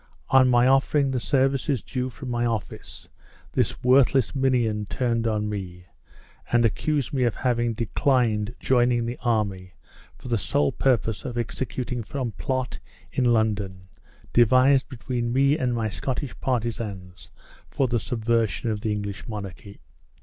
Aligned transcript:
On 0.31 0.49
my 0.49 0.65
offering 0.65 1.11
the 1.11 1.19
services 1.19 1.83
due 1.83 2.09
from 2.09 2.31
my 2.31 2.43
office, 2.43 3.07
this 3.51 3.83
worthless 3.83 4.33
minion 4.33 4.87
turned 4.87 5.27
on 5.27 5.47
me, 5.47 5.85
and 6.51 6.65
accused 6.65 7.13
me 7.13 7.21
of 7.21 7.35
having 7.35 7.73
declined 7.73 8.55
joining 8.59 9.05
the 9.05 9.19
army 9.21 9.73
for 10.17 10.27
the 10.27 10.39
sole 10.39 10.71
purpose 10.71 11.23
of 11.23 11.37
executing 11.37 12.03
some 12.03 12.31
plot 12.31 12.79
in 13.11 13.25
London, 13.25 13.89
devised 14.33 14.89
between 14.89 15.31
me 15.31 15.55
and 15.55 15.75
my 15.75 15.87
Scottish 15.87 16.33
partisans 16.39 17.29
for 17.69 17.87
the 17.87 17.99
subversion 17.99 18.71
of 18.71 18.81
the 18.81 18.91
English 18.91 19.27
monarchy. 19.27 19.81